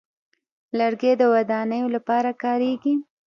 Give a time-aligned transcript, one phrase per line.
[0.77, 2.93] لرګی د ودانیو لپاره کارېږي.